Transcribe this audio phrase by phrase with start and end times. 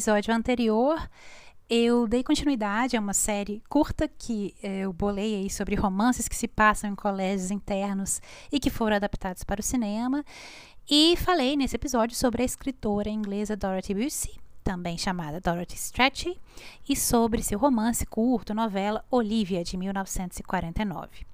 [0.00, 1.10] Episódio anterior,
[1.68, 6.34] eu dei continuidade a uma série curta que eh, eu bolei aí sobre romances que
[6.34, 8.18] se passam em colégios internos
[8.50, 10.24] e que foram adaptados para o cinema.
[10.90, 16.40] E falei nesse episódio sobre a escritora inglesa Dorothy Bussey, também chamada Dorothy Strachey,
[16.88, 21.26] e sobre seu romance curto, novela Olivia, de 1949.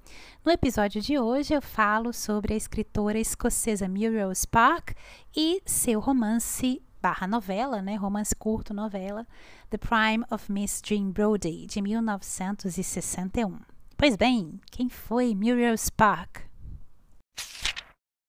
[0.44, 4.92] No episódio de hoje eu falo sobre a escritora escocesa Muriel Spark
[5.36, 9.24] e seu romance barra novela, né, romance curto novela,
[9.70, 13.60] The Prime of Miss Jean Brodie, de 1961.
[13.96, 16.42] Pois bem, quem foi Muriel Spark?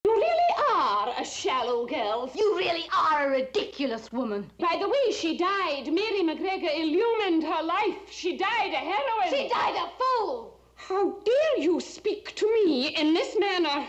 [0.05, 2.29] You really are a shallow girl.
[2.35, 4.45] You really are a ridiculous woman.
[4.59, 8.11] By the way she died, Mary McGregor illumined her life.
[8.11, 9.31] She died a heroine.
[9.31, 10.53] She died a fool.
[10.75, 13.87] How dare you speak to me in this manner?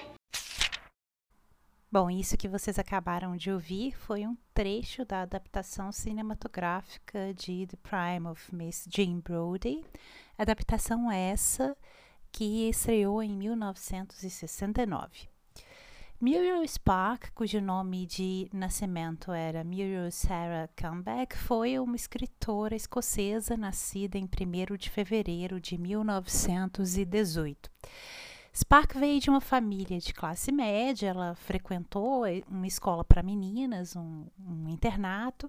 [1.91, 7.79] Bom, isso que vocês acabaram de ouvir foi um trecho da adaptação cinematográfica de The
[7.83, 9.83] Prime of Miss Jean Brodie,
[10.37, 11.75] adaptação essa
[12.31, 15.31] que estreou em 1969.
[16.21, 24.19] Muriel Spark, cujo nome de nascimento era Muriel Sarah Comeback, foi uma escritora escocesa nascida
[24.19, 27.71] em 1 de fevereiro de 1918.
[28.59, 34.27] Spark veio de uma família de classe média, ela frequentou uma escola para meninas, um,
[34.37, 35.49] um internato,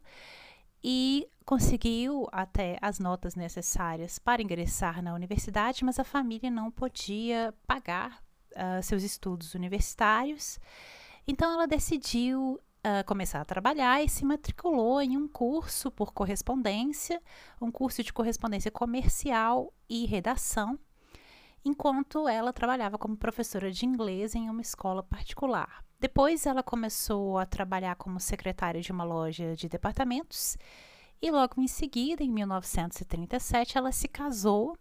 [0.83, 7.51] e conseguiu até as notas necessárias para ingressar na universidade, mas a família não podia
[7.65, 8.21] pagar
[8.51, 10.59] uh, seus estudos universitários.
[11.27, 17.19] Então ela decidiu uh, começar a trabalhar e se matriculou em um curso por correspondência,
[17.59, 20.77] um curso de correspondência comercial e redação
[21.63, 25.83] enquanto ela trabalhava como professora de inglês em uma escola particular.
[25.99, 30.57] Depois, ela começou a trabalhar como secretária de uma loja de departamentos
[31.21, 34.77] e, logo em seguida, em 1937, ela se casou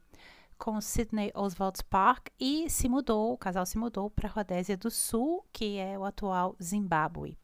[0.56, 4.90] com Sidney Oswald Park e se mudou, o casal se mudou para a Rodésia do
[4.90, 7.38] Sul, que é o atual Zimbábue.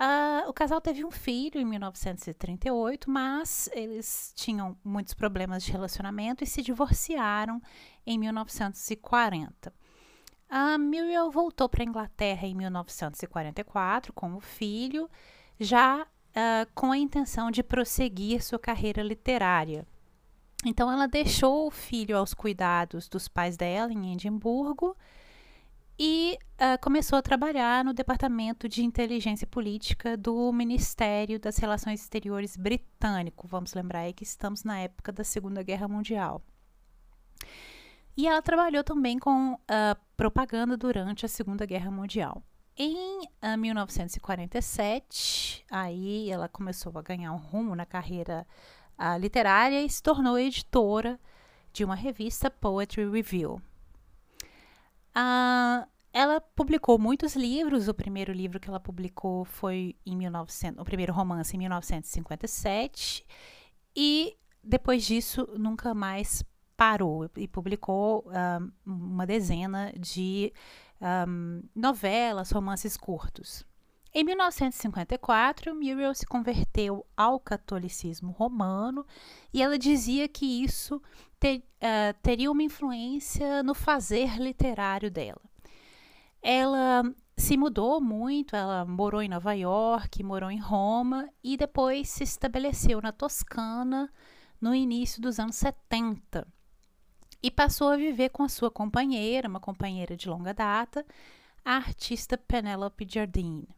[0.00, 6.42] Uh, o casal teve um filho em 1938, mas eles tinham muitos problemas de relacionamento
[6.42, 7.62] e se divorciaram
[8.04, 9.72] em 1940.
[10.48, 15.08] A Muriel voltou para a Inglaterra em 1944 com o filho,
[15.60, 19.86] já uh, com a intenção de prosseguir sua carreira literária.
[20.64, 24.96] Então, ela deixou o filho aos cuidados dos pais dela em Edimburgo
[25.98, 32.56] e uh, começou a trabalhar no Departamento de Inteligência Política do Ministério das Relações Exteriores
[32.56, 33.46] britânico.
[33.46, 36.42] Vamos lembrar aí que estamos na época da Segunda Guerra Mundial.
[38.16, 39.58] E ela trabalhou também com uh,
[40.16, 42.42] propaganda durante a Segunda Guerra Mundial.
[42.76, 43.20] Em
[43.56, 48.44] 1947, aí ela começou a ganhar um rumo na carreira
[48.98, 51.20] uh, literária e se tornou editora
[51.72, 53.62] de uma revista Poetry Review.
[55.16, 57.88] Uh, ela publicou muitos livros.
[57.88, 63.26] O primeiro livro que ela publicou foi em 1900, o primeiro romance em 1957
[63.96, 66.42] e depois disso nunca mais
[66.76, 70.52] parou e publicou um, uma dezena de
[71.28, 73.64] um, novelas, romances curtos.
[74.16, 79.04] Em 1954, Muriel se converteu ao catolicismo romano
[79.52, 81.02] e ela dizia que isso
[81.44, 85.42] ter, uh, teria uma influência no fazer literário dela.
[86.40, 87.02] Ela
[87.36, 93.02] se mudou muito, ela morou em Nova York, morou em Roma e depois se estabeleceu
[93.02, 94.10] na Toscana
[94.58, 96.46] no início dos anos 70
[97.42, 101.04] e passou a viver com a sua companheira, uma companheira de longa data,
[101.62, 103.68] a artista Penelope Jardine.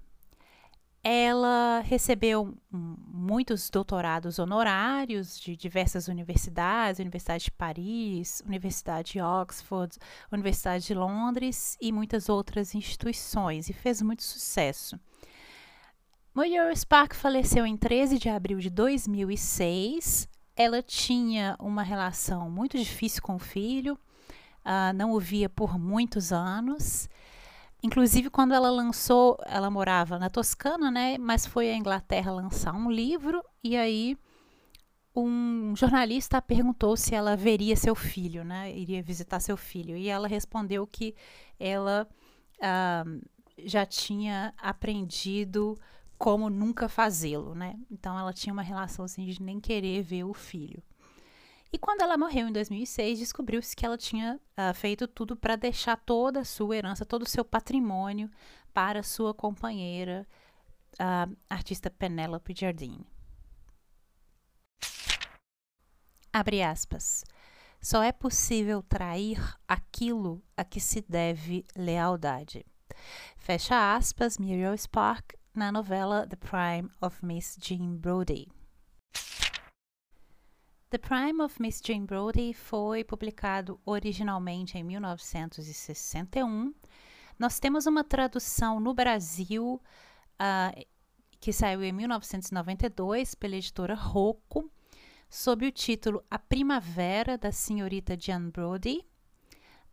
[1.09, 9.97] Ela recebeu muitos doutorados honorários de diversas universidades, Universidade de Paris, Universidade de Oxford,
[10.33, 14.99] Universidade de Londres e muitas outras instituições, e fez muito sucesso.
[16.35, 23.21] Muriel Spark faleceu em 13 de abril de 2006 ela tinha uma relação muito difícil
[23.23, 23.93] com o filho,
[24.65, 27.11] uh, não o via por muitos anos.
[27.87, 31.17] Inclusive, quando ela lançou, ela morava na Toscana, né?
[31.19, 34.19] Mas foi à Inglaterra lançar um livro e aí
[35.15, 38.77] um jornalista perguntou se ela veria seu filho, né?
[38.77, 41.15] Iria visitar seu filho e ela respondeu que
[41.61, 42.09] ela
[42.59, 43.29] uh,
[43.65, 45.79] já tinha aprendido
[46.19, 47.79] como nunca fazê-lo, né?
[47.89, 50.83] Então ela tinha uma relação assim de nem querer ver o filho.
[51.73, 55.97] E quando ela morreu em 2006, descobriu-se que ela tinha uh, feito tudo para deixar
[55.97, 58.31] toda a sua herança, todo o seu patrimônio
[58.73, 60.27] para sua companheira,
[60.99, 63.07] a artista Penelope Jardine.
[66.33, 67.25] Abre aspas.
[67.81, 72.65] Só é possível trair aquilo a que se deve lealdade.
[73.37, 78.49] Fecha aspas, Muriel Spark, na novela The Prime of Miss Jean Brodie.
[80.97, 86.73] The Prime of Miss Jean Brodie foi publicado originalmente em 1961.
[87.39, 89.79] Nós temos uma tradução no Brasil
[90.41, 90.87] uh,
[91.39, 94.73] que saiu em 1992 pela editora Rocco,
[95.29, 99.07] sob o título A Primavera da Senhorita Jean Brodie.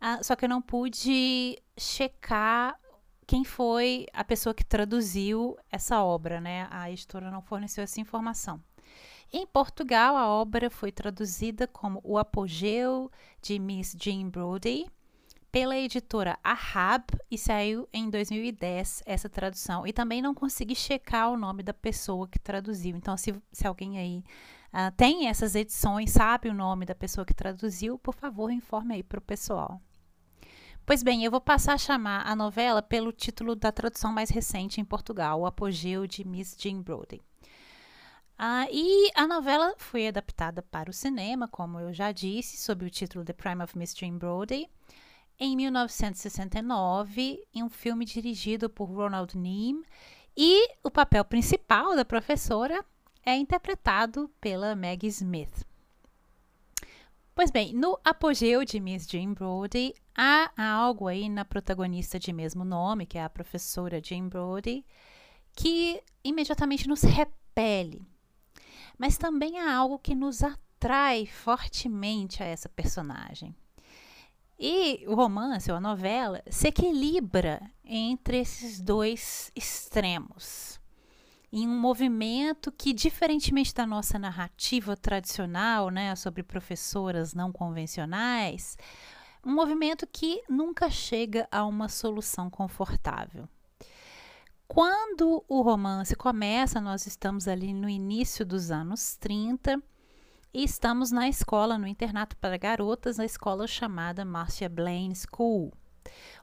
[0.02, 2.80] Uh, só que eu não pude checar
[3.26, 6.68] quem foi a pessoa que traduziu essa obra, né?
[6.70, 8.62] A editora não forneceu essa informação.
[9.32, 13.12] Em Portugal, a obra foi traduzida como O Apogeu
[13.42, 14.86] de Miss Jean Brodie
[15.52, 19.86] pela editora Ahab e saiu em 2010 essa tradução.
[19.86, 22.96] E também não consegui checar o nome da pessoa que traduziu.
[22.96, 24.24] Então, se, se alguém aí
[24.74, 29.04] uh, tem essas edições, sabe o nome da pessoa que traduziu, por favor, informe aí
[29.04, 29.80] para o pessoal.
[30.86, 34.82] Pois bem, eu vou passar a chamar a novela pelo título da tradução mais recente
[34.82, 37.22] em Portugal, O Apogeu de Miss Jean Brodie.
[38.38, 42.90] Ah, e a novela foi adaptada para o cinema, como eu já disse, sob o
[42.90, 44.70] título The Prime of Miss Jean Brodie,
[45.40, 49.86] em 1969, em um filme dirigido por Ronald Neame,
[50.36, 52.84] e o papel principal da professora
[53.26, 55.66] é interpretado pela Maggie Smith.
[57.34, 62.64] Pois bem, no apogeu de Miss Jane Brody, há algo aí na protagonista de mesmo
[62.64, 64.86] nome, que é a professora Jane Brody,
[65.56, 68.02] que imediatamente nos repele.
[68.98, 73.56] Mas também há algo que nos atrai fortemente a essa personagem.
[74.60, 80.80] E o romance, ou a novela, se equilibra entre esses dois extremos
[81.56, 88.76] em um movimento que, diferentemente da nossa narrativa tradicional, né, sobre professoras não convencionais,
[89.46, 93.48] um movimento que nunca chega a uma solução confortável.
[94.68, 99.82] Quando o romance começa, nós estamos ali no início dos anos 30
[100.54, 105.74] e estamos na escola, no internato para garotas, a escola chamada Marcia Blaine School,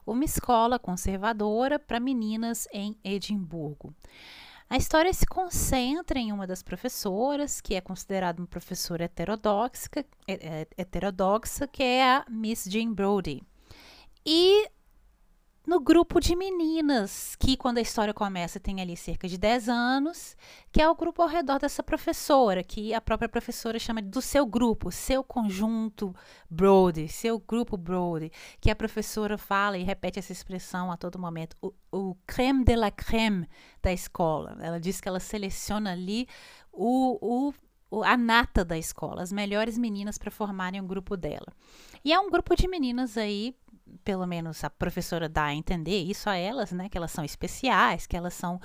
[0.05, 3.93] uma escola conservadora para meninas em Edimburgo.
[4.71, 10.05] A história se concentra em uma das professoras, que é considerada uma professora heterodoxa, é,
[10.25, 13.43] é, heterodoxa que é a Miss Jean Brodie.
[14.25, 14.69] E
[15.65, 20.35] no grupo de meninas, que quando a história começa tem ali cerca de 10 anos,
[20.71, 24.45] que é o grupo ao redor dessa professora, que a própria professora chama do seu
[24.45, 26.15] grupo, seu conjunto
[26.49, 31.55] Brody, seu grupo Brody, que a professora fala e repete essa expressão a todo momento,
[31.61, 33.47] o, o creme de la creme
[33.83, 34.57] da escola.
[34.61, 36.27] Ela diz que ela seleciona ali
[36.73, 37.53] o,
[37.91, 41.47] o, a nata da escola, as melhores meninas para formarem o grupo dela.
[42.03, 43.55] E é um grupo de meninas aí
[44.03, 46.89] pelo menos a professora dá a entender isso a elas, né?
[46.89, 48.59] Que elas são especiais, que elas são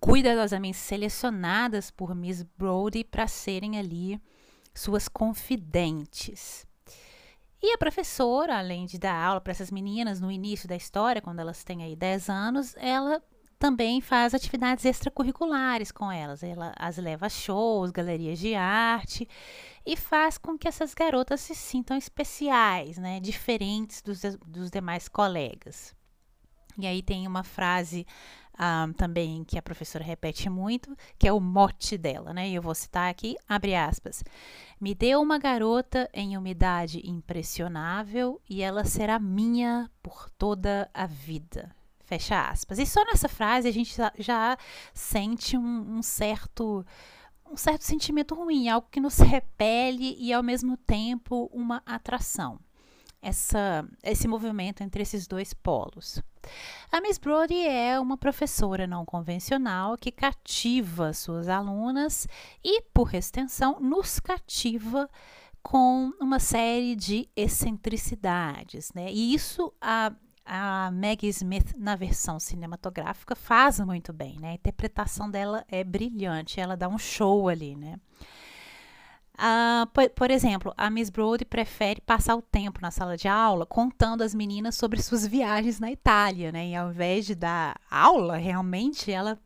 [0.00, 4.20] cuidadosamente selecionadas por Miss Brody para serem ali
[4.74, 6.66] suas confidentes.
[7.60, 11.40] E a professora, além de dar aula para essas meninas no início da história, quando
[11.40, 13.20] elas têm aí 10 anos, ela
[13.58, 16.42] também faz atividades extracurriculares com elas.
[16.42, 19.28] Ela as leva a shows, galerias de arte
[19.84, 25.94] e faz com que essas garotas se sintam especiais, né, diferentes dos, dos demais colegas.
[26.78, 28.06] E aí tem uma frase
[28.54, 32.48] um, ah, também que a professora repete muito, que é o mote dela, né?
[32.48, 34.22] E eu vou citar aqui, abre aspas.
[34.80, 41.74] Me deu uma garota em umidade impressionável e ela será minha por toda a vida.
[42.08, 42.78] Fecha aspas.
[42.78, 44.56] E só nessa frase a gente já,
[44.94, 46.82] sente um, um, certo
[47.50, 52.58] um certo sentimento ruim, algo que nos repele e ao mesmo tempo uma atração.
[53.20, 56.22] Essa, esse movimento entre esses dois polos.
[56.90, 62.26] A Miss Brody é uma professora não convencional que cativa suas alunas
[62.64, 65.10] e, por extensão, nos cativa
[65.62, 69.12] com uma série de excentricidades, né?
[69.12, 70.14] E isso a
[70.48, 74.52] a Maggie Smith na versão cinematográfica faz muito bem, né?
[74.52, 78.00] A interpretação dela é brilhante, ela dá um show ali, né?
[79.34, 83.64] Uh, por, por, exemplo, a Miss Brody prefere passar o tempo na sala de aula
[83.64, 86.68] contando às meninas sobre suas viagens na Itália, né?
[86.68, 89.38] E ao invés de dar aula, realmente ela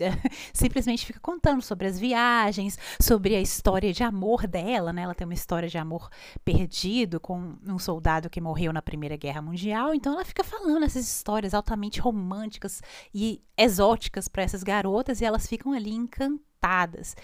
[0.52, 5.02] simplesmente fica contando sobre as viagens, sobre a história de amor dela, né?
[5.02, 6.08] Ela tem uma história de amor
[6.44, 11.06] perdido com um soldado que morreu na Primeira Guerra Mundial, então ela fica falando essas
[11.06, 12.82] histórias altamente românticas
[13.14, 17.16] e exóticas para essas garotas e elas ficam ali encantadas.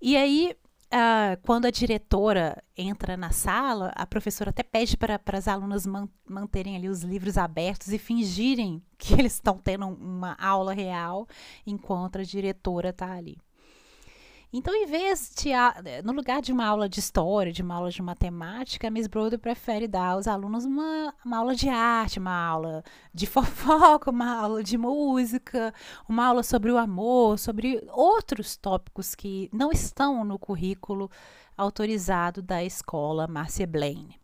[0.00, 0.56] E aí
[0.92, 6.08] Uh, quando a diretora entra na sala, a professora até pede para as alunas man
[6.28, 11.28] manterem ali os livros abertos e fingirem que eles estão tendo uma aula real
[11.64, 13.38] enquanto a diretora está ali.
[14.52, 15.50] Então, em vez de,
[16.02, 19.38] no lugar de uma aula de história, de uma aula de matemática, a Miss Broder
[19.38, 22.82] prefere dar aos alunos uma, uma aula de arte, uma aula
[23.14, 25.72] de fofoca, uma aula de música,
[26.08, 31.08] uma aula sobre o amor, sobre outros tópicos que não estão no currículo
[31.56, 34.18] autorizado da escola Marcia Blaine.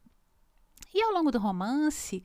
[0.92, 2.24] E ao longo do romance,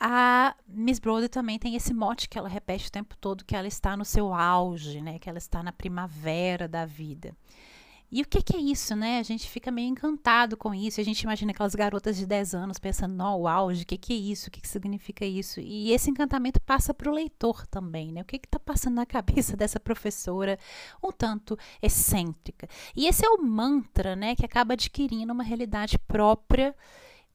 [0.00, 3.68] a Miss Brody também tem esse mote que ela repete o tempo todo, que ela
[3.68, 5.18] está no seu auge, né?
[5.18, 7.36] Que ela está na primavera da vida.
[8.12, 9.20] E o que, que, é isso, né?
[9.20, 11.00] A gente fica meio encantado com isso.
[11.00, 14.16] A gente imagina aquelas garotas de 10 anos pensando, no, auge, o que, que é
[14.16, 14.48] isso?
[14.48, 15.60] O que, que significa isso?
[15.60, 18.22] E esse encantamento passa para o leitor também, né?
[18.22, 20.58] O que está passando na cabeça dessa professora
[21.04, 22.66] um tanto excêntrica?
[22.96, 24.34] E esse é o mantra, né?
[24.34, 26.74] Que acaba adquirindo uma realidade própria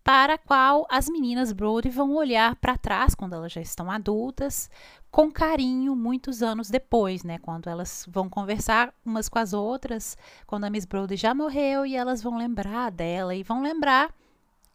[0.06, 4.70] para a qual as meninas Brody vão olhar para trás quando elas já estão adultas,
[5.10, 7.40] com carinho muitos anos depois, né?
[7.40, 11.96] Quando elas vão conversar umas com as outras, quando a Miss Brody já morreu e
[11.96, 14.14] elas vão lembrar dela e vão lembrar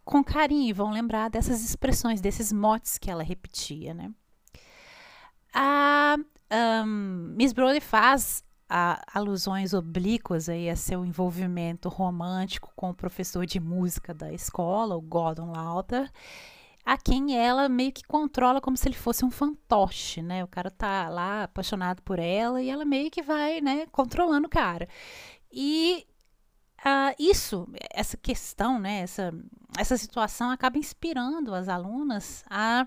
[0.04, 4.10] com carinho, vão lembrar dessas expressões, desses motes que ela repetia, né?
[5.54, 6.16] A
[6.84, 13.44] um, Miss Brody faz a, alusões oblíquas aí a seu envolvimento romântico com o professor
[13.44, 16.08] de música da escola, o Gordon Lauter,
[16.84, 20.44] a quem ela meio que controla como se ele fosse um fantoche, né?
[20.44, 24.50] O cara tá lá apaixonado por ela e ela meio que vai, né, controlando o
[24.50, 24.88] cara.
[25.52, 26.06] E
[26.80, 29.34] uh, isso, essa questão, né, essa,
[29.76, 32.86] essa situação acaba inspirando as alunas a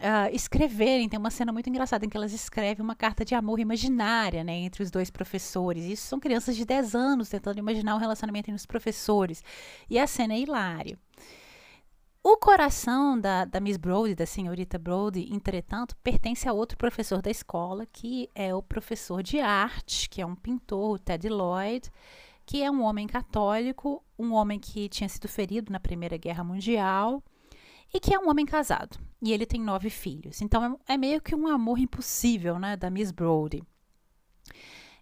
[0.00, 1.08] uh, escreverem.
[1.08, 4.54] Tem uma cena muito engraçada em que elas escrevem uma carta de amor imaginária né,
[4.54, 5.84] entre os dois professores.
[5.84, 9.42] Isso são crianças de 10 anos tentando imaginar um relacionamento entre os professores.
[9.88, 10.98] E a cena é hilária.
[12.28, 17.30] O coração da, da Miss Brody, da senhorita Brody, entretanto, pertence a outro professor da
[17.30, 21.88] escola, que é o professor de arte, que é um pintor, o Ted Lloyd,
[22.44, 27.22] que é um homem católico, um homem que tinha sido ferido na Primeira Guerra Mundial
[27.94, 28.98] e que é um homem casado.
[29.22, 30.40] E ele tem nove filhos.
[30.40, 33.62] Então é, é meio que um amor impossível, né, da Miss Brody.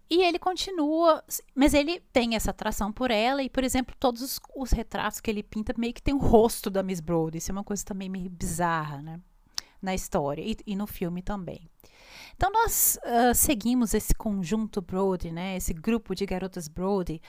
[0.09, 4.40] E ele continua, mas ele tem essa atração por ela, e, por exemplo, todos os,
[4.55, 7.38] os, retratos que ele pinta meio que tem o rosto da Miss Brody.
[7.38, 9.20] Isso é uma coisa também meio bizarra, né?
[9.85, 11.68] na história e, e no filme também.
[12.35, 17.20] Então nós uh, seguimos esse conjunto Brody, né, esse grupo de garotas Brody,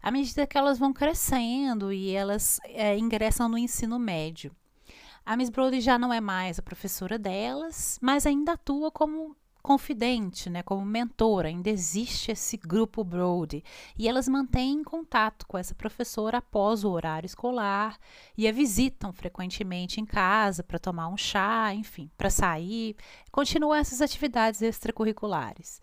[0.00, 4.54] à medida que elas vão crescendo e elas é, ingressam no ensino médio.
[5.26, 10.50] A Miss Brody já não é mais a professora delas, mas ainda atua como confidente,
[10.50, 13.64] né, como mentora, ainda existe esse grupo Brody
[13.98, 17.98] e elas mantêm contato com essa professora após o horário escolar
[18.36, 22.94] e a visitam frequentemente em casa para tomar um chá, enfim, para sair,
[23.32, 25.80] continuam essas atividades extracurriculares.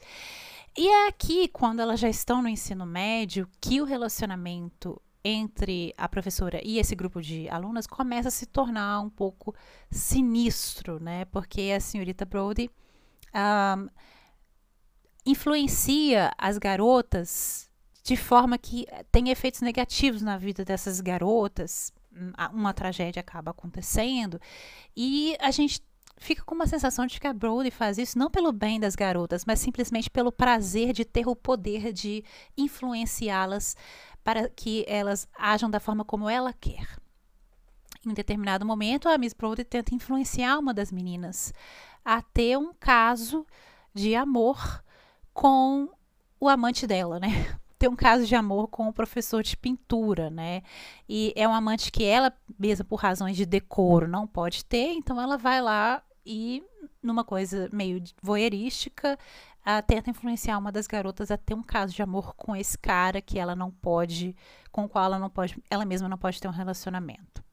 [0.77, 6.09] E é aqui, quando elas já estão no ensino médio, que o relacionamento entre a
[6.09, 9.53] professora e esse grupo de alunas começa a se tornar um pouco
[9.89, 11.25] sinistro, né?
[11.25, 12.69] Porque a senhorita Brody
[13.33, 13.89] um,
[15.25, 17.69] influencia as garotas
[18.03, 21.93] de forma que tem efeitos negativos na vida dessas garotas.
[22.13, 24.39] Hum, uma tragédia acaba acontecendo
[24.97, 25.81] e a gente
[26.21, 29.43] fica com uma sensação de que a Brody faz isso não pelo bem das garotas,
[29.43, 32.23] mas simplesmente pelo prazer de ter o poder de
[32.55, 33.75] influenciá-las
[34.23, 36.87] para que elas ajam da forma como ela quer.
[38.05, 41.53] Em determinado momento, a Miss Brody tenta influenciar uma das meninas
[42.03, 43.45] a ter um caso
[43.93, 44.83] de amor
[45.33, 45.89] com
[46.39, 47.27] o amante dela, né?
[47.77, 50.61] Ter um caso de amor com o professor de pintura, né?
[51.09, 55.19] E é um amante que ela, mesmo por razões de decoro, não pode ter, então
[55.19, 56.63] ela vai lá e,
[57.01, 59.17] numa coisa meio voyeurística,
[59.61, 63.21] uh, tenta influenciar uma das garotas a ter um caso de amor com esse cara
[63.21, 64.35] que ela não pode,
[64.71, 67.43] com o qual ela não pode, ela mesma não pode ter um relacionamento.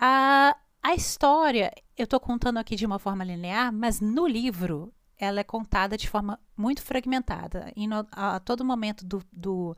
[0.00, 5.38] A, a história, eu estou contando aqui de uma forma linear, mas no livro ela
[5.38, 7.72] é contada de forma muito fragmentada.
[7.76, 9.76] E no, a, a, todo momento do, do,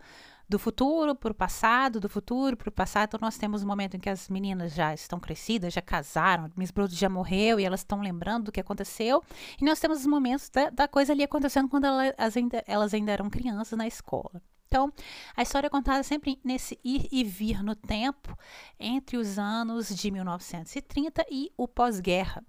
[0.49, 3.09] do futuro para o passado, do futuro para o passado.
[3.09, 6.71] Então, nós temos um momento em que as meninas já estão crescidas, já casaram, Miss
[6.71, 9.23] Brody já morreu e elas estão lembrando do que aconteceu.
[9.61, 13.13] E nós temos os momentos da, da coisa ali acontecendo quando elas ainda, elas ainda
[13.13, 14.43] eram crianças na escola.
[14.67, 14.93] Então,
[15.37, 18.37] a história é contada sempre nesse ir e vir no tempo
[18.79, 22.45] entre os anos de 1930 e o pós-guerra.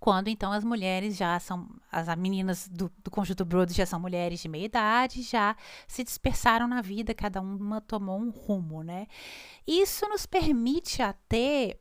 [0.00, 4.40] Quando então as mulheres já são, as meninas do, do conjunto Brothers já são mulheres
[4.40, 5.54] de meia idade, já
[5.86, 9.06] se dispersaram na vida, cada uma tomou um rumo, né?
[9.66, 11.78] Isso nos permite a ter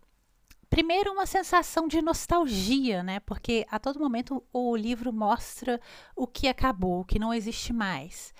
[0.69, 3.21] primeiro uma sensação de nostalgia, né?
[3.21, 5.79] Porque a todo momento o livro mostra
[6.15, 8.33] o que acabou, o que não existe mais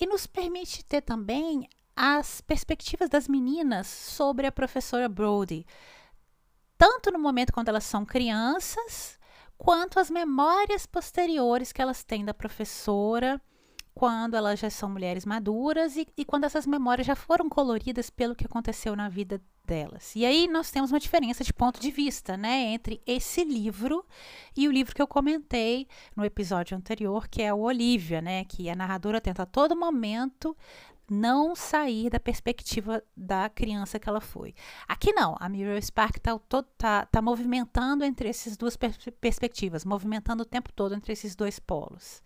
[0.00, 5.66] e nos permite ter também as perspectivas das meninas sobre a professora Brody,
[6.78, 9.18] tanto no momento quando elas são crianças,
[9.58, 13.38] quanto as memórias posteriores que elas têm da professora
[13.98, 18.36] quando elas já são mulheres maduras e, e, quando essas memórias já foram coloridas pelo
[18.36, 20.14] que aconteceu na vida delas.
[20.14, 24.06] E aí nós temos uma diferença de ponto de vista, né, entre esse livro
[24.56, 28.70] e o livro que eu comentei no episódio anterior, que é o Olivia, né, que
[28.70, 30.56] a narradora tenta a todo momento
[31.10, 34.54] não sair da perspectiva da criança que ela foi.
[34.86, 36.38] Aqui não, a Muriel Spark está
[36.76, 41.58] tá, tá movimentando entre essas duas per perspectivas, movimentando o tempo todo entre esses dois
[41.58, 42.22] polos.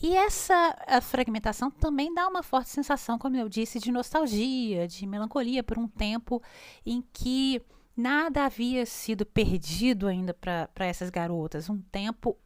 [0.00, 5.64] E essa fragmentação também dá uma forte sensação, como eu disse, de nostalgia, de melancolia
[5.64, 6.40] por um tempo
[6.86, 7.60] em que
[7.96, 11.68] nada havia sido perdido ainda para essas garotas.
[11.68, 12.38] Um tempo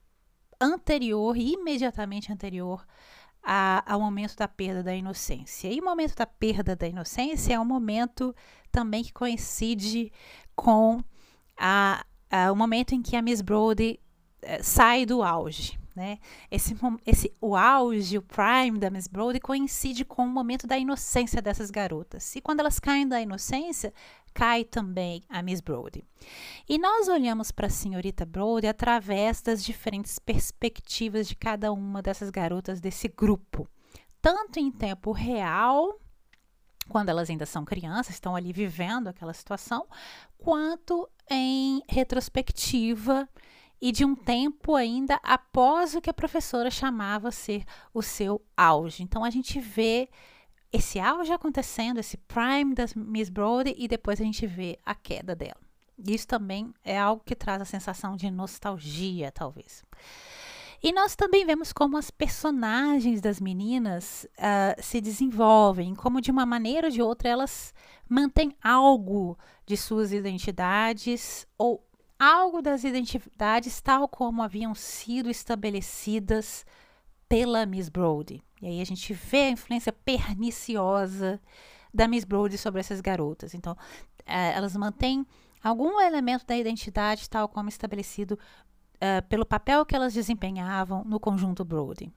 [0.58, 2.86] anterior, imediatamente anterior
[3.42, 5.68] a, ao momento da perda da inocência.
[5.68, 8.34] E o momento da perda da inocência é um momento
[8.70, 10.12] também que coincide
[10.54, 11.02] com
[11.56, 13.98] a, a, o momento em que a Miss Brody
[14.42, 16.18] eh, sai do auge né?
[16.50, 16.74] Esse,
[17.06, 21.70] esse, o auge, o prime da Miss Brody coincide com o momento da inocência dessas
[21.70, 22.34] garotas.
[22.34, 23.92] E quando elas caem da inocência,
[24.34, 26.04] cai também a Miss Brody.
[26.68, 32.30] E nós olhamos para a senhorita Brody através das diferentes perspectivas de cada uma dessas
[32.30, 33.68] garotas desse grupo,
[34.20, 35.98] tanto em tempo real,
[36.88, 39.86] quando elas ainda são crianças, estão ali vivendo aquela situação,
[40.38, 43.28] quanto em retrospectiva
[43.80, 49.02] e de um tempo ainda após o que a professora chamava ser o seu auge.
[49.02, 50.08] Então a gente vê
[50.72, 55.34] esse auge acontecendo, esse prime da Miss Brody e depois a gente vê a queda
[55.36, 55.60] dela.
[55.98, 59.84] Isso também é algo que traz a sensação de nostalgia, talvez.
[60.82, 66.44] E nós também vemos como as personagens das meninas uh, se desenvolvem, como de uma
[66.44, 67.72] maneira ou de outra elas
[68.08, 71.86] mantêm algo de suas identidades ou
[72.18, 76.66] algo das identidades tal como haviam sido estabelecidas
[77.28, 78.42] pela Miss Brody.
[78.62, 81.40] E aí a gente vê a influência perniciosa
[81.92, 83.54] da Miss Brody sobre essas garotas.
[83.54, 83.76] Então,
[84.24, 85.26] é, elas mantêm
[85.62, 88.38] algum elemento da identidade tal como estabelecido
[88.96, 92.12] uh, pelo papel que elas desempenhavam no conjunto Brody.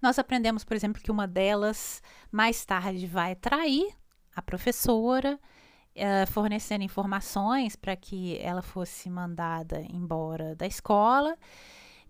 [0.00, 3.94] Nós aprendemos, por exemplo, que uma delas mais tarde vai trair
[4.34, 5.38] a professora,
[5.96, 11.36] uh, fornecendo informações para que ela fosse mandada embora da escola.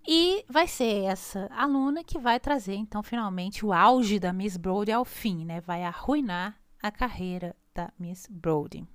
[0.06, 4.90] E vai ser essa aluna que vai trazer, então, finalmente, o auge da Miss Brody
[4.90, 5.60] ao fim, né?
[5.60, 8.86] Vai arruinar a carreira da Miss Brody.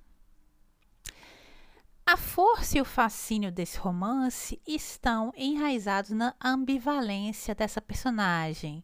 [2.04, 8.82] A força e o fascínio desse romance estão enraizados na ambivalência dessa personagem.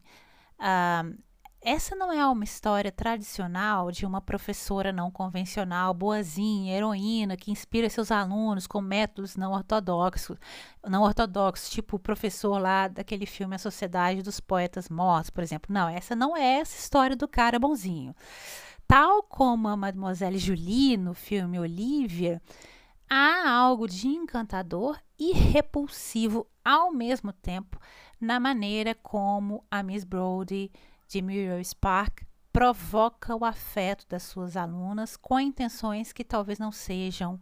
[0.59, 1.17] Uh,
[1.65, 7.89] essa não é uma história tradicional de uma professora não convencional, boazinha, heroína, que inspira
[7.89, 10.37] seus alunos com métodos não ortodoxos,
[10.87, 15.73] não ortodoxos, tipo o professor lá daquele filme A Sociedade dos Poetas Mortos, por exemplo.
[15.73, 18.15] Não, essa não é essa história do cara bonzinho.
[18.87, 22.39] Tal como a Mademoiselle Julie no filme Olivia,
[23.09, 27.79] há algo de encantador e repulsivo ao mesmo tempo
[28.21, 30.71] na maneira como a Miss Brody
[31.07, 37.39] de Muriel Spark provoca o afeto das suas alunas com intenções que talvez não sejam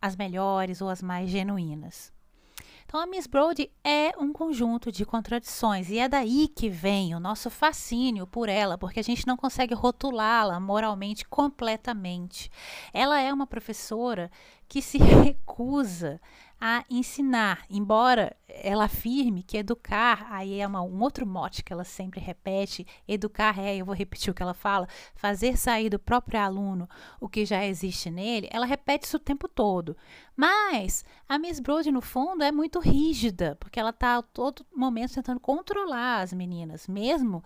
[0.00, 2.12] as melhores ou as mais genuínas.
[2.86, 7.20] Então, a Miss Brody é um conjunto de contradições e é daí que vem o
[7.20, 12.50] nosso fascínio por ela, porque a gente não consegue rotulá-la moralmente completamente.
[12.92, 14.30] Ela é uma professora
[14.68, 16.20] que se recusa
[16.66, 21.84] a ensinar, embora ela afirme que educar, aí é uma, um outro mote que ela
[21.84, 26.40] sempre repete, educar é, eu vou repetir o que ela fala, fazer sair do próprio
[26.40, 26.88] aluno
[27.20, 29.94] o que já existe nele, ela repete isso o tempo todo.
[30.34, 35.12] Mas a Miss Brody, no fundo, é muito rígida, porque ela está a todo momento
[35.12, 37.44] tentando controlar as meninas, mesmo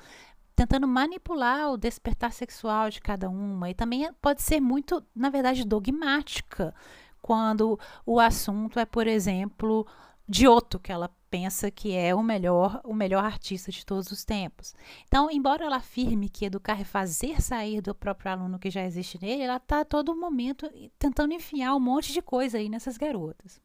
[0.55, 5.65] tentando manipular o despertar sexual de cada uma, e também pode ser muito, na verdade,
[5.65, 6.73] dogmática
[7.21, 9.87] quando o assunto é, por exemplo,
[10.29, 14.75] Giotto, que ela pensa que é o melhor, o melhor artista de todos os tempos.
[15.07, 19.21] Então, embora ela afirme que educar é fazer sair do próprio aluno que já existe
[19.21, 23.61] nele, ela está todo momento tentando enfiar um monte de coisa aí nessas garotas.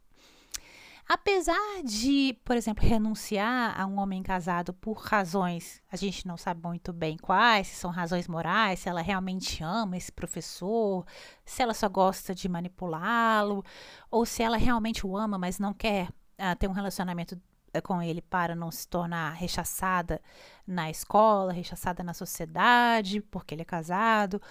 [1.08, 6.62] Apesar de, por exemplo, renunciar a um homem casado por razões, a gente não sabe
[6.66, 11.06] muito bem quais, se são razões morais, se ela realmente ama esse professor,
[11.46, 13.64] se ela só gosta de manipulá-lo,
[14.10, 17.40] ou se ela realmente o ama, mas não quer uh, ter um relacionamento
[17.74, 20.22] eh, com ele para não se tornar rechaçada
[20.66, 24.42] na escola, rechaçada na sociedade, porque ele é casado,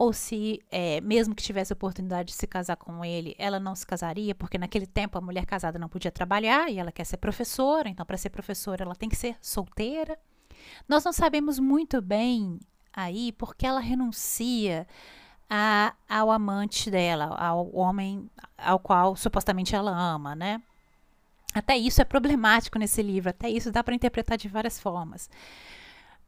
[0.00, 3.86] ou se, é, mesmo que tivesse oportunidade de se casar com ele, ela não se
[3.86, 7.86] casaria, porque naquele tempo a mulher casada não podia trabalhar e ela quer ser professora,
[7.86, 10.18] então para ser professora ela tem que ser solteira.
[10.88, 12.58] Nós não sabemos muito bem
[12.90, 14.86] aí porque ela renuncia
[15.50, 20.62] a, ao amante dela, ao homem ao qual supostamente ela ama, né?
[21.52, 25.28] Até isso é problemático nesse livro, até isso dá para interpretar de várias formas.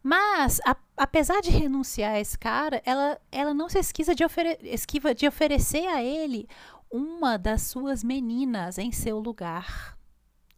[0.03, 4.25] Mas, a, apesar de renunciar a esse cara, ela, ela não se esquiva de,
[4.62, 6.49] esquiva de oferecer a ele
[6.91, 9.97] uma das suas meninas em seu lugar.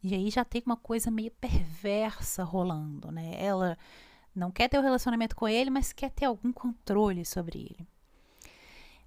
[0.03, 3.35] E aí já tem uma coisa meio perversa rolando, né?
[3.37, 3.77] Ela
[4.35, 7.87] não quer ter o um relacionamento com ele, mas quer ter algum controle sobre ele.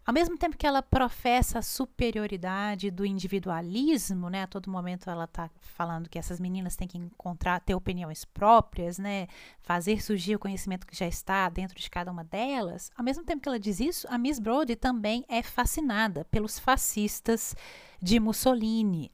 [0.08, 4.44] Ao mesmo tempo que ela professa a superioridade do individualismo, né?
[4.44, 8.96] A todo momento ela está falando que essas meninas têm que encontrar, ter opiniões próprias,
[8.96, 9.26] né?
[9.60, 12.90] Fazer surgir o conhecimento que já está dentro de cada uma delas.
[12.96, 17.54] Ao mesmo tempo que ela diz isso, a Miss Brody também é fascinada pelos fascistas
[18.00, 19.12] de Mussolini.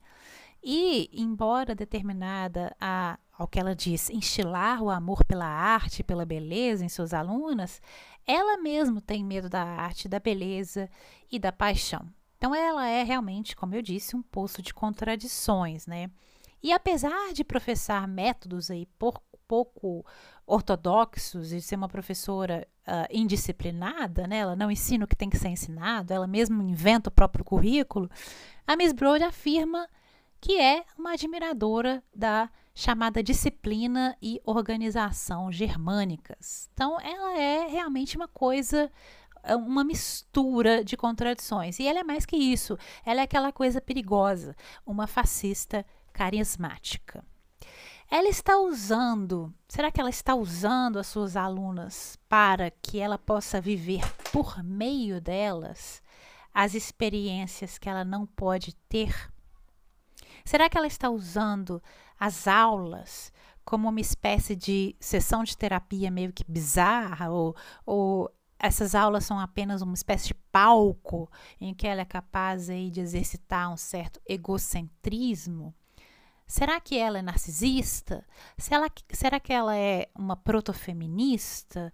[0.63, 6.85] E, embora determinada a, ao que ela diz, instilar o amor pela arte, pela beleza
[6.85, 7.81] em suas alunas,
[8.25, 10.89] ela mesma tem medo da arte, da beleza
[11.31, 12.07] e da paixão.
[12.37, 16.09] Então ela é realmente, como eu disse, um poço de contradições, né?
[16.61, 20.05] E apesar de professar métodos aí por, pouco
[20.45, 24.37] ortodoxos e ser uma professora uh, indisciplinada, né?
[24.37, 28.09] Ela não ensina o que tem que ser ensinado, ela mesma inventa o próprio currículo.
[28.67, 29.87] A Miss Brody afirma
[30.39, 36.69] que é uma admiradora da chamada disciplina e organização germânicas.
[36.73, 38.91] Então, ela é realmente uma coisa
[39.45, 41.79] é uma mistura de contradições.
[41.79, 42.77] E ela é mais que isso.
[43.05, 47.23] Ela é aquela coisa perigosa, uma fascista carismática.
[48.09, 53.59] Ela está usando, será que ela está usando as suas alunas para que ela possa
[53.61, 56.01] viver por meio delas
[56.53, 59.31] as experiências que ela não pode ter?
[60.43, 61.81] Será que ela está usando
[62.25, 63.31] as aulas
[63.63, 69.39] como uma espécie de sessão de terapia meio que bizarra ou, ou essas aulas são
[69.39, 71.29] apenas uma espécie de palco
[71.61, 75.71] em que ela é capaz aí de exercitar um certo egocentrismo?
[76.47, 78.25] Será que ela é narcisista?
[78.57, 81.93] Será que, será que ela é uma protofeminista?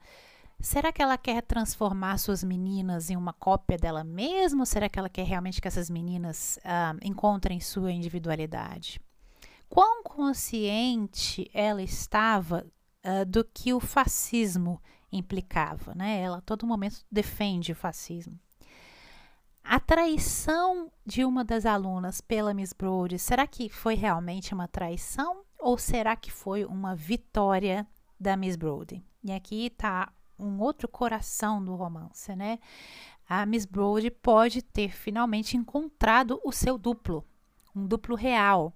[0.62, 4.62] Será que ela quer transformar suas meninas em uma cópia dela mesma?
[4.62, 9.02] Ou será que ela quer realmente que essas meninas uh, encontrem sua individualidade?
[9.72, 12.68] Quão consciente ela estava
[13.06, 16.20] uh, do que o fascismo implicava, né?
[16.20, 18.38] Ela a todo momento defende o fascismo.
[19.64, 25.44] A traição de uma das alunas pela Miss Brody, será que foi realmente uma traição
[25.58, 27.88] ou será que foi uma vitória
[28.20, 29.02] da Miss Brody?
[29.24, 32.60] E aqui está um outro coração do romance, né?
[33.26, 37.26] A Miss Brody pode ter finalmente encontrado o seu duplo,
[37.74, 38.76] um duplo real,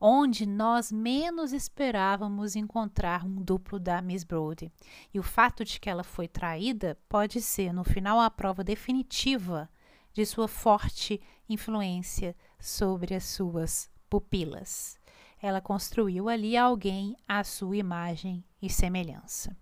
[0.00, 4.72] onde nós menos esperávamos encontrar um duplo da Miss Brody.
[5.12, 9.68] E o fato de que ela foi traída pode ser, no final, a prova definitiva
[10.12, 14.98] de sua forte influência sobre as suas pupilas.
[15.42, 19.56] Ela construiu ali alguém à sua imagem e semelhança.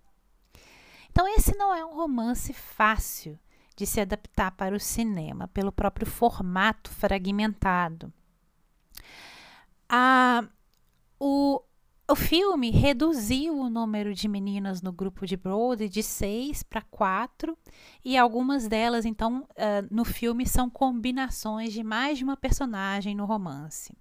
[1.11, 3.39] Então, esse não é um romance fácil
[3.77, 8.13] de se adaptar para o cinema, pelo próprio formato fragmentado.
[9.89, 10.45] A,
[11.19, 11.63] o,
[12.11, 17.57] o filme reduziu o número de meninas no grupo de Brody de seis para quatro,
[18.05, 23.25] e algumas delas, então, uh, no filme são combinações de mais de uma personagem no
[23.25, 23.95] romance.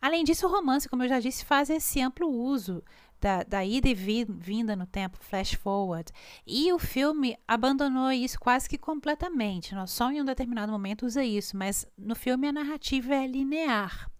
[0.00, 2.82] Além disso, o romance, como eu já disse, faz esse amplo uso
[3.18, 6.12] da, da ida e vinda no tempo, flash forward.
[6.46, 9.74] E o filme abandonou isso quase que completamente.
[9.86, 14.10] Só em um determinado momento usa isso, mas no filme a narrativa é linear.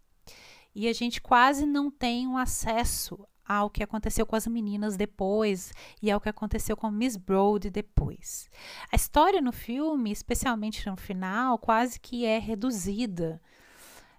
[0.75, 5.73] E a gente quase não tem um acesso ao que aconteceu com as meninas depois
[6.03, 8.49] e ao que aconteceu com Miss Brody depois.
[8.91, 13.41] A história no filme, especialmente no final, quase que é reduzida.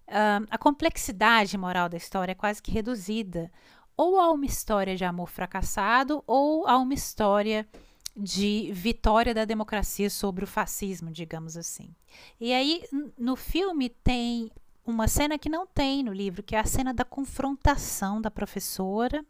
[0.08, 3.52] Uh, a complexidade moral da história é quase que reduzida
[3.98, 7.68] ou a uma história de amor fracassado ou a uma história
[8.16, 11.94] de vitória da democracia sobre o fascismo, digamos assim.
[12.40, 12.84] E aí,
[13.18, 14.52] no filme, tem
[14.86, 19.26] uma cena que não tem no livro, que é a cena da confrontação da professora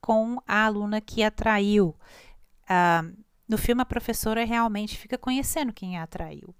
[0.00, 1.94] com a aluna que atraiu.
[2.64, 6.54] Uh, no filme, a professora realmente fica conhecendo quem a atraiu.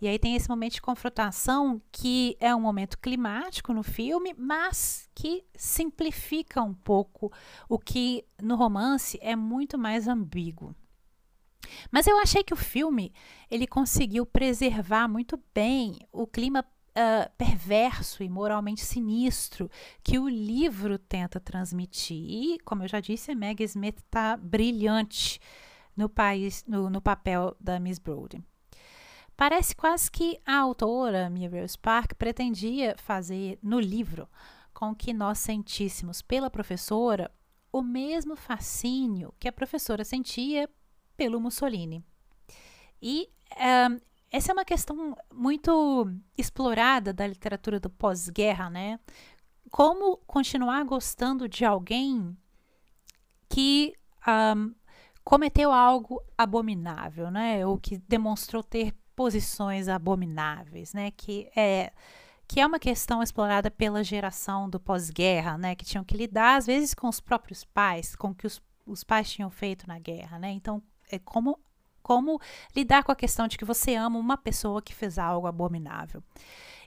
[0.00, 5.08] E aí tem esse momento de confrontação que é um momento climático no filme, mas
[5.14, 7.32] que simplifica um pouco
[7.68, 10.74] o que no romance é muito mais ambíguo.
[11.90, 13.12] Mas eu achei que o filme
[13.50, 16.64] ele conseguiu preservar muito bem o clima
[16.96, 19.70] uh, perverso e moralmente sinistro
[20.02, 22.16] que o livro tenta transmitir.
[22.16, 25.40] E, como eu já disse, a Maggie Smith está brilhante
[25.96, 28.42] no, país, no, no papel da Miss Brody.
[29.36, 34.28] Parece quase que a autora, Muriel Spark, pretendia fazer no livro
[34.72, 37.30] com que nós sentíssemos pela professora
[37.72, 40.68] o mesmo fascínio que a professora sentia
[41.16, 42.04] pelo Mussolini.
[43.02, 43.28] E
[43.90, 44.00] um,
[44.34, 48.98] essa é uma questão muito explorada da literatura do pós-guerra, né?
[49.70, 52.36] Como continuar gostando de alguém
[53.48, 53.94] que
[54.26, 54.74] um,
[55.22, 57.64] cometeu algo abominável, né?
[57.64, 61.12] Ou que demonstrou ter posições abomináveis, né?
[61.12, 61.92] Que é
[62.48, 65.76] que é uma questão explorada pela geração do pós-guerra, né?
[65.76, 69.04] Que tinham que lidar às vezes com os próprios pais, com o que os, os
[69.04, 70.50] pais tinham feito na guerra, né?
[70.50, 71.56] Então é como
[72.04, 72.38] como
[72.76, 76.22] lidar com a questão de que você ama uma pessoa que fez algo abominável.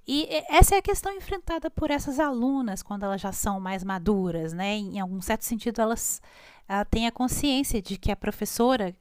[0.08, 4.54] E essa é a questão enfrentada por essas alunas quando elas já são mais maduras,
[4.54, 4.78] né?
[4.78, 6.22] Em algum certo sentido, elas
[6.70, 8.96] uh, têm a consciência de que a professora,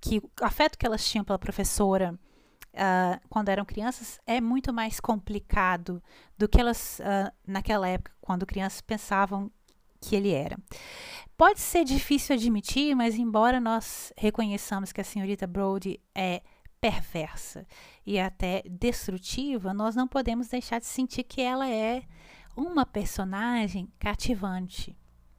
[0.00, 2.18] que o afeto que elas tinham pela professora
[2.72, 6.02] uh, quando eram crianças é muito mais complicado
[6.38, 9.50] do que elas, uh, naquela época, quando crianças pensavam
[10.00, 10.56] que ele era.
[11.36, 16.42] Pode ser difícil admitir, mas embora nós reconheçamos que a senhorita Brody é
[16.80, 17.66] perversa
[18.06, 22.02] e até destrutiva, nós não podemos deixar de sentir que ela é
[22.56, 24.96] uma personagem cativante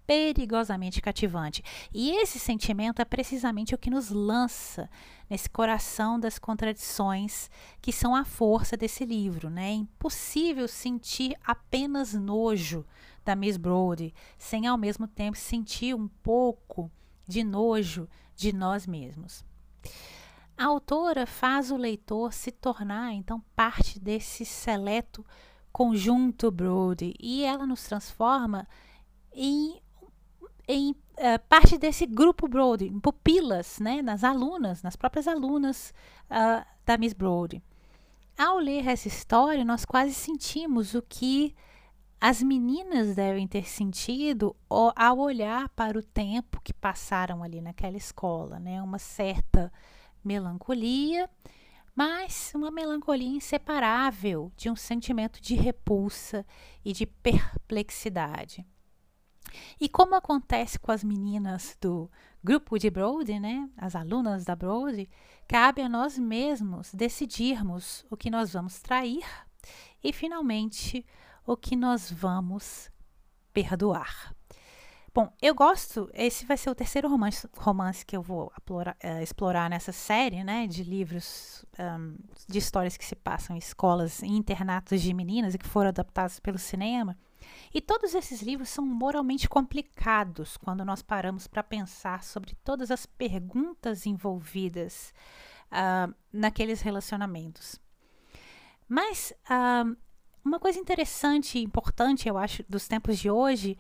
[0.10, 1.64] perigosamente cativante.
[1.94, 4.90] E esse sentimento é precisamente o que nos lança
[5.30, 7.48] nesse coração das contradições
[7.80, 9.52] que são a força desse livro.
[9.52, 9.70] Né?
[9.70, 12.84] É impossível sentir apenas nojo
[13.24, 16.92] da Miss Brody sem ao mesmo tempo sentir um pouco
[17.28, 19.46] de nojo de nós mesmos.
[20.58, 25.24] A autora faz o leitor se tornar então parte desse seleto
[25.72, 28.68] conjunto Brody e ela nos transforma
[29.32, 29.80] em
[30.72, 30.96] em uh,
[31.50, 35.92] parte desse grupo Brody, pupilas, né, nas alunas, nas próprias alunas
[36.30, 37.60] uh, da Miss Brody.
[38.38, 41.56] Ao ler essa história, nós quase sentimos o que
[42.22, 48.60] as meninas devem ter sentido ao olhar para o tempo que passaram ali naquela escola,
[48.60, 48.82] né?
[48.82, 49.72] Uma certa
[50.24, 51.28] melancolia,
[51.96, 56.46] mas uma melancolia inseparável de um sentimento de repulsa
[56.86, 58.66] e de perplexidade.
[59.80, 62.10] E como acontece com as meninas do
[62.44, 65.10] grupo de Brody, né, as alunas da Brody,
[65.48, 69.26] cabe a nós mesmos decidirmos o que nós vamos trair
[70.04, 71.06] e finalmente
[71.46, 72.90] o que nós vamos
[73.54, 74.34] perdoar.
[75.14, 76.10] Bom, eu gosto.
[76.14, 80.44] Esse vai ser o terceiro romance, romance que eu vou explorar, uh, explorar nessa série,
[80.44, 80.68] né?
[80.68, 82.16] De livros um,
[82.48, 86.40] de histórias que se passam em escolas, em internatos de meninas e que foram adaptados
[86.40, 87.18] pelo cinema.
[87.74, 93.06] E todos esses livros são moralmente complicados quando nós paramos para pensar sobre todas as
[93.06, 95.14] perguntas envolvidas
[95.72, 97.80] uh, naqueles relacionamentos.
[98.88, 99.96] Mas uh,
[100.44, 103.78] uma coisa interessante e importante, eu acho, dos tempos de hoje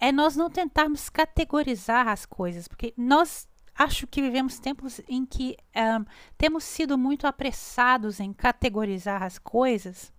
[0.00, 5.56] é nós não tentarmos categorizar as coisas, porque nós acho que vivemos tempos em que
[5.74, 6.04] um,
[6.38, 10.12] temos sido muito apressados em categorizar as coisas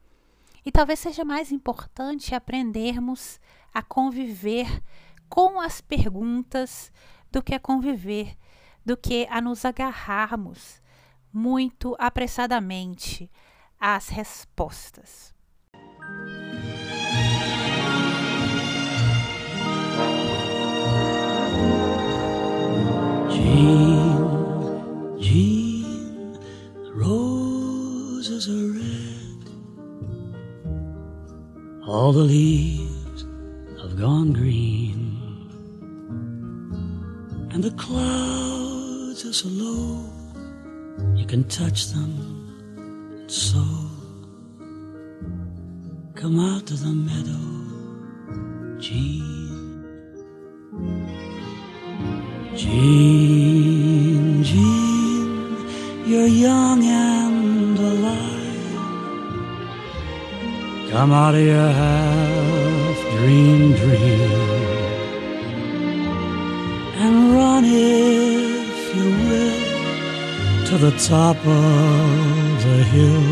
[0.66, 3.40] e talvez seja mais importante aprendermos
[3.74, 4.68] a conviver
[5.30, 6.92] com as perguntas
[7.32, 8.38] do que a conviver,
[8.86, 10.82] do que a nos agarrarmos
[11.34, 13.32] muito apressadamente
[13.80, 15.34] às respostas.
[23.30, 26.40] Jean, Jean,
[26.94, 28.81] roses are
[31.92, 33.26] All the leaves
[33.82, 34.98] have gone green.
[37.52, 40.10] And the clouds are so low,
[41.18, 43.62] you can touch them so
[46.16, 47.48] come out to the meadow,
[48.80, 49.84] Jean.
[52.56, 57.31] Jean, Jean, you're young and
[60.92, 64.32] Come out of your half dream dream
[67.04, 73.28] and run if you will to the top of the hill.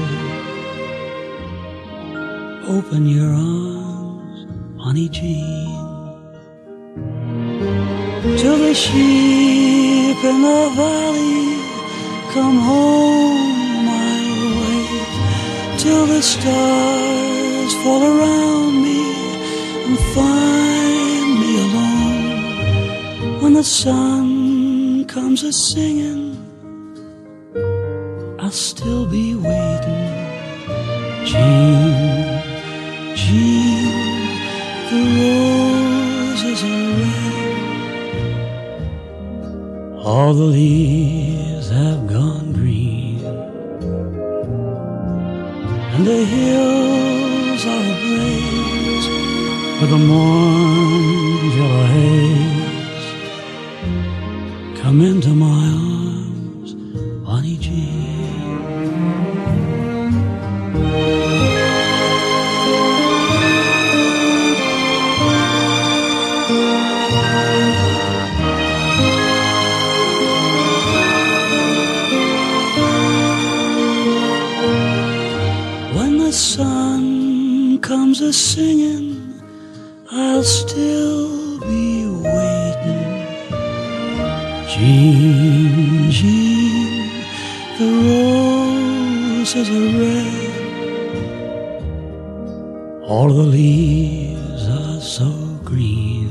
[2.78, 4.48] Open your arms,
[4.82, 5.70] honey Jean
[8.38, 11.58] till the sheep in the valley
[12.34, 14.20] come home my
[14.60, 17.29] way till the stars
[17.84, 19.02] fall around me
[19.86, 23.42] and find me alone.
[23.42, 26.30] When the sun comes a singing
[28.40, 30.08] I'll still be waiting.
[31.26, 32.42] Jean
[33.16, 33.92] Jean
[34.90, 37.30] the roses are red.
[40.04, 41.19] All the leaves
[86.10, 87.10] Jean,
[87.78, 90.50] the roses are red.
[93.04, 95.30] All the leaves are so
[95.66, 96.30] green.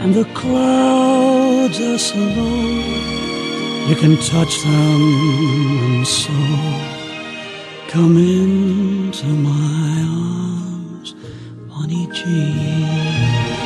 [0.00, 3.16] And the clouds are so low
[3.88, 5.02] you can touch them
[5.84, 6.32] and so
[7.86, 11.14] come into my arms,
[11.68, 13.65] Bonnie Jean.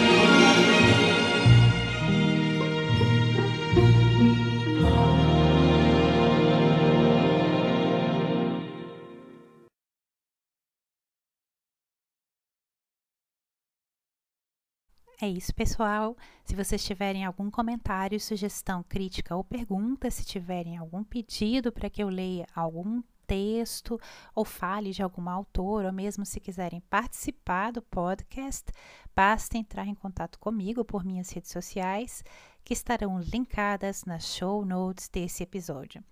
[15.30, 16.16] Isso, pessoal.
[16.44, 22.02] Se vocês tiverem algum comentário, sugestão, crítica ou pergunta, se tiverem algum pedido para que
[22.02, 24.00] eu leia algum texto
[24.34, 28.72] ou fale de algum autor, ou mesmo se quiserem participar do podcast,
[29.14, 32.24] basta entrar em contato comigo por minhas redes sociais
[32.64, 36.02] que estarão linkadas nas show notes desse episódio.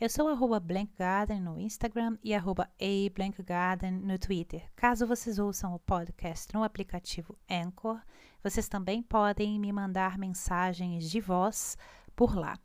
[0.00, 0.28] Eu sou
[0.60, 4.70] blankgarden no Instagram e ablankgarden no Twitter.
[4.76, 8.00] Caso vocês ouçam o podcast no aplicativo Anchor,
[8.42, 11.76] vocês também podem me mandar mensagens de voz
[12.14, 12.58] por lá.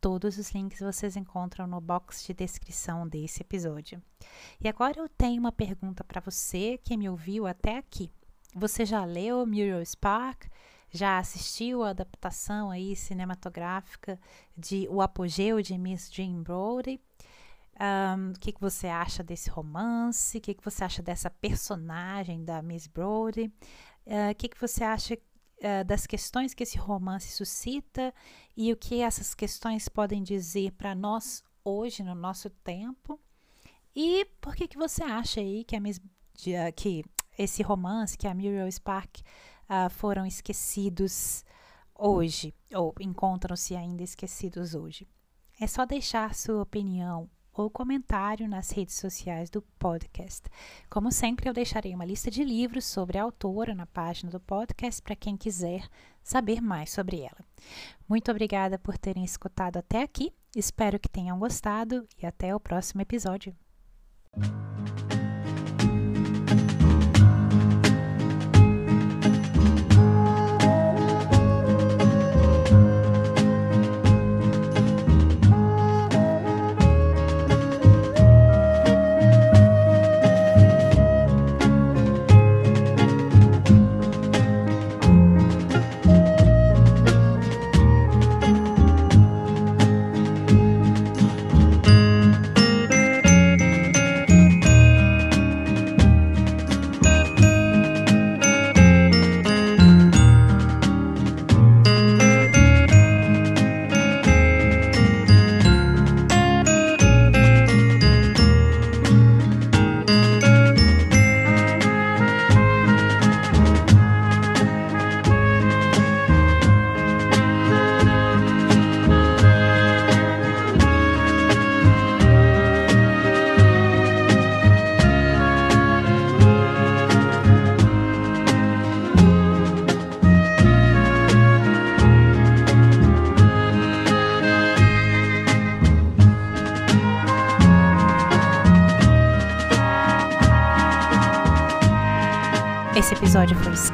[0.00, 4.02] Todos os links vocês encontram no box de descrição desse episódio.
[4.60, 8.10] E agora eu tenho uma pergunta para você que me ouviu até aqui.
[8.54, 10.46] Você já leu Muriel Spark?
[10.90, 14.18] já assistiu a adaptação aí cinematográfica
[14.56, 17.00] de O Apogeu de Miss Jean Brodie.
[17.80, 20.36] Um, o que, que você acha desse romance?
[20.36, 22.86] O que, que você acha dessa personagem da Miss
[24.06, 28.12] O que, que você acha uh, das questões que esse romance suscita
[28.56, 33.20] e o que essas questões podem dizer para nós hoje, no nosso tempo?
[33.94, 36.00] E por que, que você acha aí que, a Miss,
[36.76, 37.04] que
[37.38, 41.44] esse romance, que a Muriel Spark uh, foram esquecidos
[41.94, 45.06] hoje, ou encontram-se ainda esquecidos hoje.
[45.60, 50.42] É só deixar sua opinião ou comentário nas redes sociais do podcast.
[50.88, 55.02] Como sempre, eu deixarei uma lista de livros sobre a autora na página do podcast
[55.02, 55.88] para quem quiser
[56.22, 57.44] saber mais sobre ela.
[58.08, 60.32] Muito obrigada por terem escutado até aqui.
[60.54, 63.54] Espero que tenham gostado e até o próximo episódio.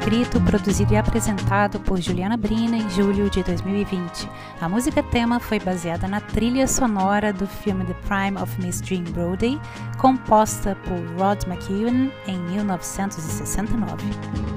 [0.07, 4.29] Escrito, produzido e apresentado por Juliana Brina em julho de 2020.
[4.61, 9.03] A música tema foi baseada na trilha sonora do filme The Prime of Miss Jean
[9.03, 9.59] Brodie,
[9.97, 14.56] composta por Rod McEwen em 1969.